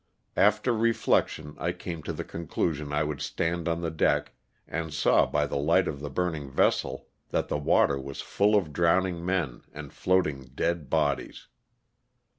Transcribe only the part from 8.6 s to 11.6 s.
drowning men and floating dead bodies.